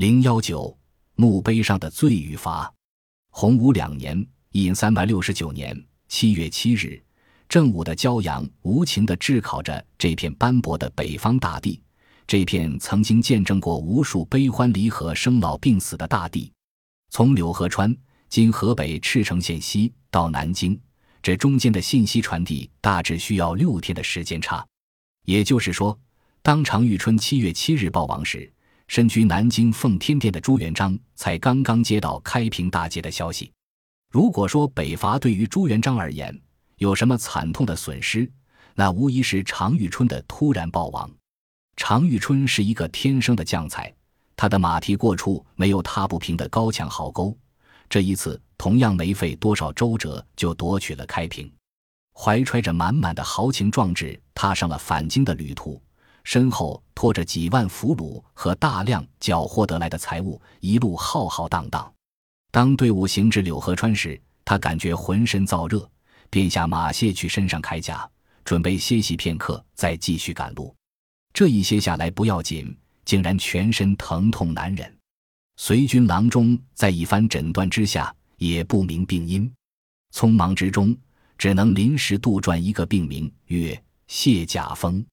[0.00, 0.74] 零幺九
[1.16, 2.72] 墓碑上的罪与罚。
[3.28, 6.98] 洪武两年（乙三百六十九年）七月七日，
[7.46, 11.82] 正午的骄阳无情地炙烤着这片斑驳的北方大地，
[12.26, 16.50] 这片曾经见证过无数悲欢离合、生老病死的大地。
[17.10, 17.94] 从柳河川
[18.30, 20.80] （今河北赤城县西）到南京，
[21.22, 24.66] 这中间的信息传递大致需要六天的时间差。
[25.26, 26.00] 也就是说，
[26.40, 28.50] 当常遇春七月七日报亡时，
[28.90, 33.52] 身居南京奉天殿的朱元璋才刚刚接到开平大捷的消息。
[34.10, 36.36] 如果说北伐对于朱元璋而言
[36.78, 38.28] 有什么惨痛的损失，
[38.74, 41.08] 那无疑是常遇春的突然暴亡。
[41.76, 43.94] 常遇春是一个天生的将才，
[44.34, 47.38] 他的马蹄过处没有踏不平的高墙壕沟。
[47.88, 51.48] 这一次同样没费多少周折就夺取了开平，
[52.12, 55.80] 怀揣着满满的豪情壮志，踏上了返京的旅途。
[56.24, 61.92] 身后拖着几万俘虏和大量缴获得来的财物，一路浩浩荡荡。
[62.50, 65.88] 当队伍行至柳河川时，他感觉浑身燥热，
[66.28, 68.08] 便下马卸去身上铠甲，
[68.44, 70.74] 准备歇息片刻，再继续赶路。
[71.32, 74.92] 这一歇下来不要紧，竟然全身疼痛难忍。
[75.56, 79.52] 随军郎中在一番诊断之下，也不明病因，
[80.12, 80.96] 匆忙之中
[81.38, 85.04] 只能临时杜撰一个病名，曰卸甲风。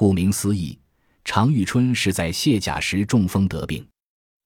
[0.00, 0.78] 顾名思义，
[1.26, 3.86] 常遇春是在卸甲时中风得病。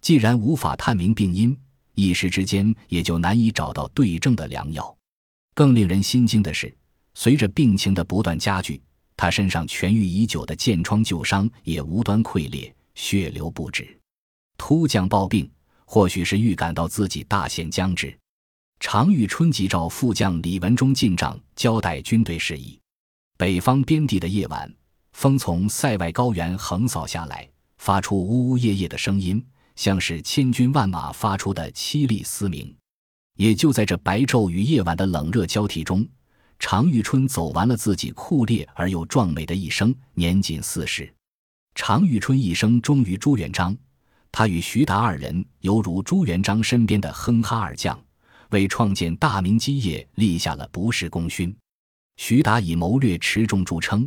[0.01, 1.57] 既然无法探明病因，
[1.95, 4.93] 一时之间也就难以找到对症的良药。
[5.55, 6.77] 更令人心惊的是，
[7.15, 8.83] 随着病情的不断加剧，
[9.17, 13.97] 他身上痊愈已久的箭疮旧伤也无端溃裂，血流不止。
[14.59, 15.49] 突降暴病，
[15.85, 18.13] 或许是预感到自己大限将至。
[18.81, 22.77] 常遇春急召副将李文忠进帐交代军队事宜。
[23.37, 24.69] 北方边地的夜晚。
[25.15, 27.49] 风从塞外高原横扫下来，
[27.79, 29.43] 发出呜呜咽咽的声音，
[29.77, 32.75] 像是千军万马发出的凄厉嘶鸣。
[33.37, 36.07] 也就在这白昼与夜晚的冷热交替中，
[36.59, 41.11] 常遇春走完了自己酷烈而又壮美的一生，年仅四十。
[41.77, 43.75] 常遇春一生忠于朱元璋，
[44.31, 47.99] 他与徐达二人犹如朱元璋身边的哼哈二将，
[48.51, 51.57] 为创建大明基业立下了不世功勋。
[52.17, 54.07] 徐达以谋略持重著称。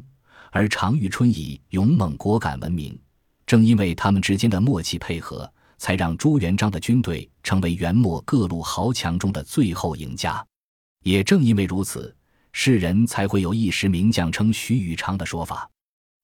[0.52, 2.98] 而常遇春以勇猛果敢闻名，
[3.46, 10.46] 正因为他们之间的默契配合，才让朱元璋的军队成为元末各路豪强中的最后赢家。
[11.04, 12.14] 也正因为如此，
[12.52, 15.70] 世人才会有一时名将称徐宇昌的说法。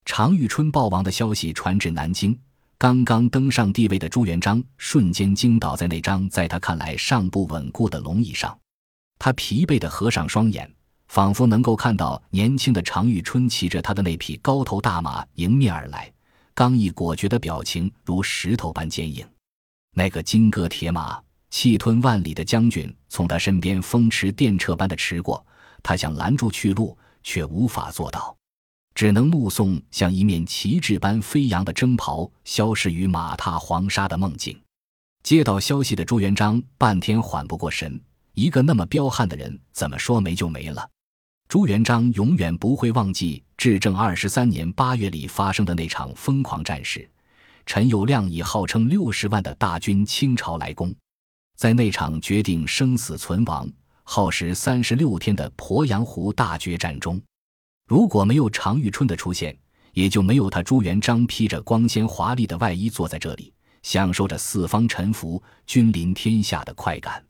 [0.05, 2.37] 常遇春暴亡的消息传至南京，
[2.77, 8.57] 刚刚登上帝位的朱元璋瞬间惊倒在那张在他看来尚不稳固的龙椅上，
[9.17, 10.69] 他疲惫地合上双眼。
[11.13, 16.11] 仿佛能够看到年轻的常遇春骑着他的那匹高头大马迎面而来，
[16.55, 19.23] 刚毅果决的表情如石头般坚硬。
[19.95, 21.21] 那个金戈铁马、
[21.51, 25.45] 气吞万里的将军从他身边风驰电掣般的驰过，
[25.83, 28.35] 他想拦住去路，却无法做到，
[28.95, 34.59] 只能目送像一面旗帜般飞扬的征袍消失于马踏黄沙的梦境。
[35.21, 38.01] 接到消息的朱元璋半天缓不过神，
[38.33, 40.89] 一个那么彪悍的人，怎么说没就没了？
[41.53, 47.07] 朱元璋永远不会忘记至正二十三年八月里发生的那场疯狂战事。
[47.67, 50.91] 陈友谅以号称六十万的大军倾巢来攻，
[51.55, 53.71] 在那场决定生死存亡、
[54.01, 57.21] 耗时三十六天的鄱阳湖大决战中，
[57.87, 59.55] 如果没有常遇春的出现，
[59.91, 63.53] 也就没有他朱元璋披着光鲜华丽的外衣坐在这里，
[63.83, 67.23] 享受着四方臣服、君临天下的快感。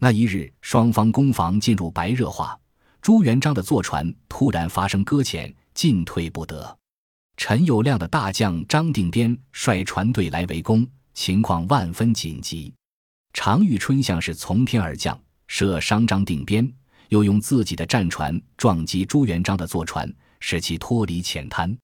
[0.00, 2.58] 那一日，双方攻防进入白热化。
[3.00, 6.76] 朱元璋的坐船突然发生搁浅，进退不得。
[7.36, 12.72] 陈友谅的大将张定边率船队来围攻，情况万分紧急。
[13.32, 16.68] 常遇春像是从天而降，射伤张定边，
[17.10, 21.76] 又用自己的战船撞击朱元璋的坐船，使其脱离浅滩。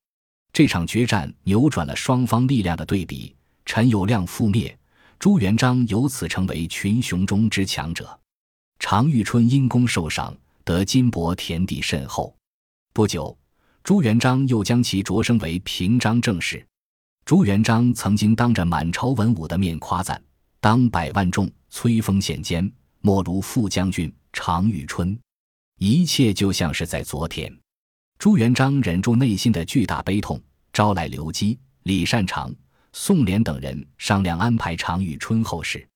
[0.52, 4.76] 这场决战扭转了双方力量的对比，陈友谅覆灭，
[5.18, 8.18] 朱元璋由此成为群雄中之强者。
[8.80, 10.36] 常遇春因功受赏。
[10.64, 12.34] 得金帛田地甚厚，
[12.94, 13.36] 不久，
[13.82, 16.66] 朱元璋又将其擢升为平章政事。
[17.26, 20.22] 朱元璋曾经当着满朝文武的面夸赞
[20.60, 22.70] ：“当百万众，摧锋陷坚，
[23.00, 25.18] 莫如副将军常遇春。”
[25.78, 27.54] 一切就像是在昨天。
[28.18, 30.40] 朱元璋忍住内心的巨大悲痛，
[30.72, 32.54] 招来刘基、李善长、
[32.94, 35.86] 宋濂等人商量安排常遇春后事。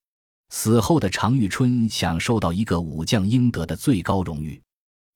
[0.50, 4.60] 死后的常遇春享受到一个武将应得的最高荣誉，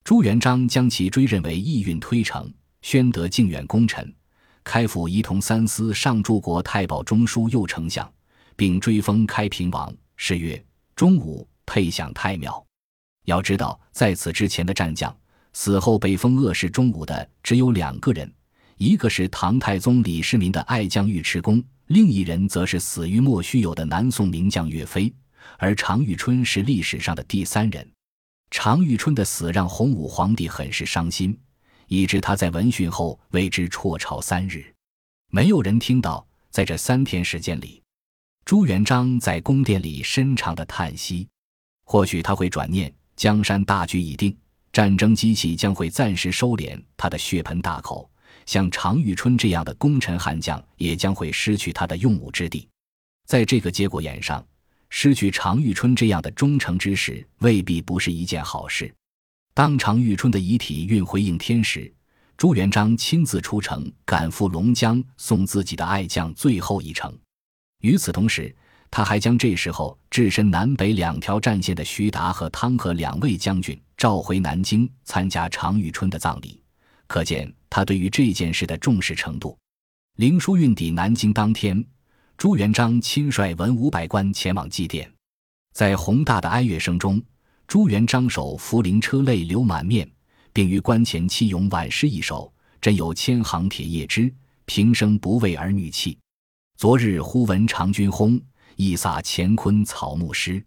[0.04, 2.52] 朱元璋将其追认为义运推诚、
[2.82, 4.14] 宣德靖远功臣，
[4.62, 8.10] 开府仪同三司上柱国太保中书右丞相，
[8.56, 9.92] 并追封开平王。
[10.16, 10.62] 是月
[10.94, 12.64] 中午，配享太庙。
[13.24, 15.16] 要知道，在此之前的战将
[15.52, 18.30] 死后被封恶氏中武的只有两个人，
[18.76, 25.12] 一个是唐太宗李世民的爱将尉迟恭，另一人则是死于莫须有的南宋名将岳飞。
[25.58, 27.90] 而常遇春是历史上的第三人。
[28.50, 31.38] 常遇春的死让洪武皇帝很是伤心，
[31.88, 34.64] 以致他在闻讯后为之辍朝三日。
[35.30, 37.82] 没有人听到，在这三天时间里，
[38.44, 41.28] 朱元璋在宫殿里深长的叹息。
[41.84, 42.92] 或许他会转念。
[43.14, 44.36] 江山大局已定，
[44.72, 48.10] 战争机器将会暂时收敛他的血盆大口。
[48.46, 52.66] 像常遇春这样的功臣悍将也将会失去他的用武之地。
[53.26, 54.44] 在这个节骨眼上，
[54.94, 58.94] 失去常遇春这样的忠诚之士未必不是一件好事。
[59.54, 61.90] 当常遇春的遗体运回应天时，
[62.36, 67.18] 朱元璋亲自出城赶赴龙江，送自己的爱将最后一程。
[67.80, 68.54] 与此同时，
[68.90, 76.62] 他还将这时候置身南北两条战线的徐达和汤和两位将军召回南京参加常遇春的葬礼，
[77.06, 79.56] 可见他对于这件事的重视程度。
[80.16, 81.82] 灵书运抵南京当天，
[82.42, 85.08] 朱元璋亲率文武百官前往祭奠，
[85.72, 87.22] 在宏大的哀乐声中，
[87.68, 90.10] 朱元璋手扶灵车泪流满面，
[90.52, 92.52] 并于棺前泣咏挽诗一首
[92.82, 94.34] ：“真有千行铁叶枝，
[94.64, 96.18] 平生不为儿女气。
[96.76, 98.40] 昨日忽闻长君轰。”
[98.74, 100.60] 缢撒乾坤草木诗，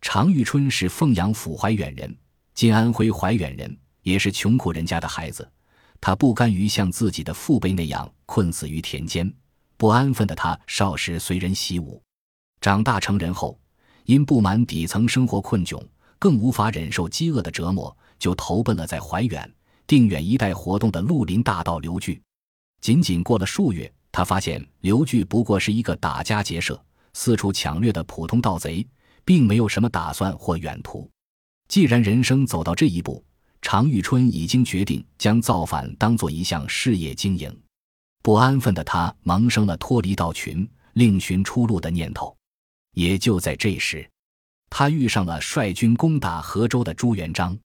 [0.00, 2.16] 常遇春是凤阳府怀远人，
[2.54, 5.46] 今安徽怀远人，也是穷苦人家的孩子。
[6.00, 9.30] 他不甘于像自己的父辈那样困死于田间，
[9.80, 12.02] 不安分的他少时随人习武，
[12.60, 13.58] 长大成人后，
[14.04, 15.82] 因不满底层生活困窘，
[16.18, 19.50] 更无法忍受饥饿的折磨，就投奔了在怀远、
[19.86, 22.20] 定远一带活动的绿林大盗刘据。
[22.82, 26.78] 仅仅过了数月，他发现刘据不过是一个打家劫舍。
[27.14, 28.86] 四处抢掠的普通盗贼，
[29.24, 31.10] 并没有什么打算或远图。
[31.68, 33.24] 既然人生走到这一步，
[33.62, 37.50] 常遇春已经决定将造反当做一项事业经营。
[38.22, 42.36] 不安分的他萌生了脱离道群、另寻出路的念头。
[42.92, 44.08] 也就在这时，
[44.68, 47.56] 他遇上了率军攻打河州的朱元璋。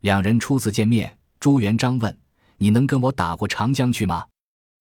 [0.00, 2.18] 两人初次见面，朱元璋问
[2.58, 4.26] ：“你能跟我打过长江去吗？”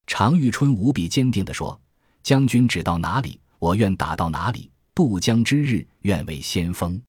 [0.07, 1.79] 常遇春无比坚定地说
[2.24, 7.00] ：“将军指到哪里。”我愿打到哪里，渡江之日愿为先锋。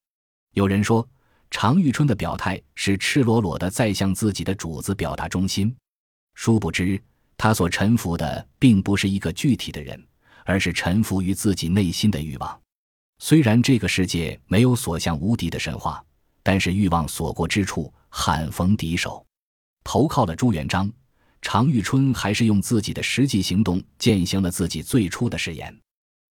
[0.53, 1.09] 有人说，
[1.51, 5.75] 常遇春的表态是赤裸裸的在向自己的主子表达忠心。
[6.35, 7.03] 殊不知，
[7.43, 10.01] 他所臣服的并不是一个具体的人，
[10.45, 12.63] 而是臣服于自己内心的欲望。
[13.19, 16.01] 虽然这个世界没有所向无敌的神话，
[16.45, 19.27] 但是欲望所过之处，罕逢敌手。
[19.83, 20.89] 投靠了朱元璋，
[21.41, 25.77] 常遇春还是用自己的实际行动践行了自己最初的誓言。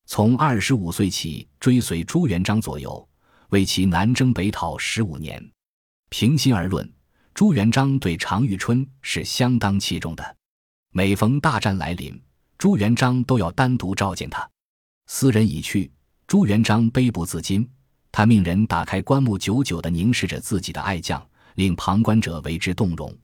[0.07, 3.09] 从二十五岁起，追随朱元璋左右，
[3.49, 5.45] 为其南征北讨十五年。
[6.09, 6.89] 平心而论，
[7.35, 10.37] 朱元璋对常遇春是相当器重的。
[10.93, 12.21] 每逢大战来临，
[12.59, 14.49] 朱元璋都要单独召见他。
[15.07, 15.89] 斯人已去，
[16.27, 17.69] 朱元璋悲不自禁。
[18.11, 23.17] 他命人打开棺木，久久地凝视着自己的爱将，令旁观者为之动容。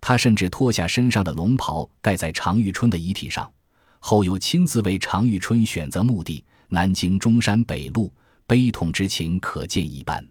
[0.00, 3.52] 他甚至脱下身上的龙袍，盖在常遇春的遗体上。
[3.98, 8.10] 后又亲自为常遇春选择墓地，南京中山北路，
[8.46, 10.26] 悲痛之情可见一斑。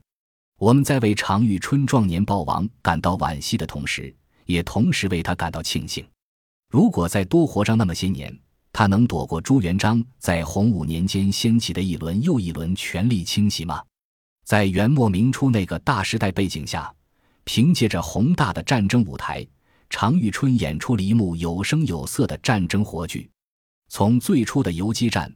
[0.58, 4.12] 我们在为常遇春壮年暴亡感到惋惜的同时，
[4.46, 6.04] 也同时为他感到庆幸。
[6.72, 8.34] 如果再多活上那么些年，
[8.72, 13.84] 他能躲过朱元璋在洪武年间掀起的一轮又一轮权力侵袭吗？
[14.46, 16.90] 在元末明初那个大时代背景下，
[17.44, 19.46] 凭借着宏大的战争舞台，
[19.90, 23.30] 常遇春演出了一幕有声有色的战争活剧。
[23.90, 25.30] 从最初的游击战、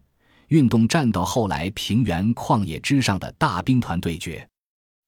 [0.48, 4.48] 运动战到后来平原旷野之上的大兵团对决，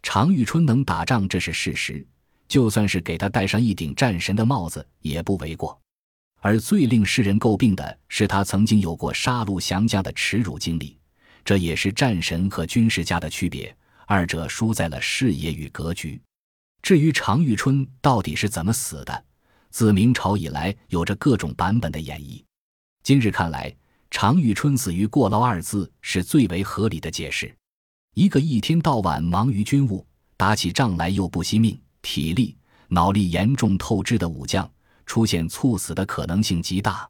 [0.04, 2.06] 常遇春能打仗这是事实，
[2.50, 5.80] 就算是给他戴上一顶战神的帽子也不为过。
[6.39, 10.98] 而最令世人诟病的是，他曾经有过杀戮降将的耻辱经历，
[11.44, 13.75] 这也是战神和军事家的区别，
[14.06, 16.22] 二者输在了视野与格局。
[16.82, 19.25] 至于常遇春到底是怎么死的，
[19.72, 22.41] 自明朝以来有着各种版本的演绎。
[23.03, 23.75] 今日看来，
[24.12, 27.53] 常遇春死于过劳二字是最为合理的解释。
[28.13, 30.06] 一个一天到晚忙于军务，
[30.38, 32.56] 打起仗来又不惜命、体力、
[32.88, 34.70] 脑力严重透支的武将，
[35.08, 37.10] 出现猝死的可能性极大。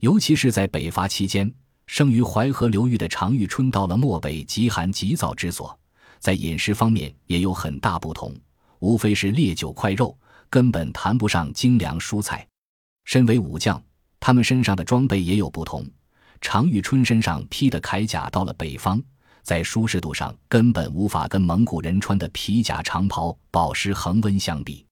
[0.00, 1.50] 尤其是在北伐期间，
[1.86, 5.76] 生于淮河流域的常遇春，到了漠北极寒极燥之所，
[6.18, 8.36] 在饮食方面也有很大不同，
[8.80, 10.14] 无非是烈酒快肉，
[10.50, 12.46] 根本谈不上精粮蔬菜。
[13.06, 13.82] 身为武将。
[14.20, 15.88] 他们身上的装备也有不同，
[16.40, 19.00] 常遇春身上披的铠甲到了北方，
[19.44, 24.84] 在舒适度上根本无法跟蒙古人穿的皮甲长袍、宝石恒温相比。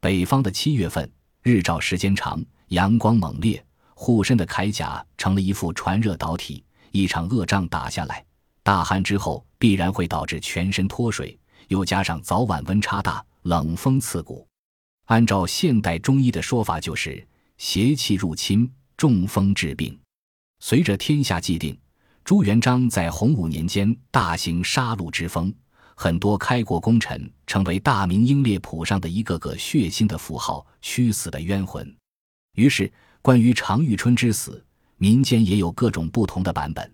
[0.00, 1.08] 北方的七月份，
[1.44, 3.62] 日照时间长，阳光猛烈，
[3.94, 6.64] 护身的铠甲成了一副传热导体。
[6.90, 8.24] 一场恶仗打下来，
[8.62, 14.48] 大汗之后必然会导致全身脱水，又加上早晚温差大，冷风刺骨。
[15.04, 17.22] 按照现代中医的说法，就是
[17.58, 19.98] 邪气入侵，中风致病。
[20.60, 21.78] 随着天下既定，
[22.24, 25.52] 朱元璋在洪武年间大行杀戮之风，
[25.94, 31.96] 很多开国功臣成为大明英烈谱上的一个个血腥的符号、屈死的冤魂。
[32.56, 34.64] 于是，关于常遇春之死，
[34.96, 36.92] 民间也有各种不同的版本。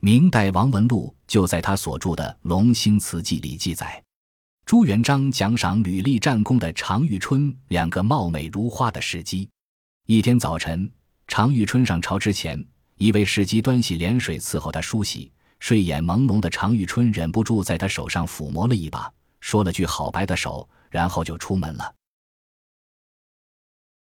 [0.00, 4.02] 明代王文禄就在他所著的《龙兴词记》里记载。
[4.64, 9.48] 朱元璋奖赏屡立战功的常遇春两个貌美如花的侍姬。
[10.06, 10.90] 一天早晨，
[11.26, 12.64] 常遇春上朝之前，
[12.96, 15.30] 一位侍姬端洗莲水伺候他梳洗。
[15.62, 21.94] 睡眼朦胧的常遇春忍不住在他手上抚摸了一把，说了句“好白的手”，然后就出门了。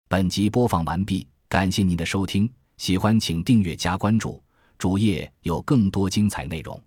[0.08, 4.42] 本集播放完毕，感谢您的收听，喜欢请订阅加关注，
[4.78, 6.82] 主页有更多精彩内容。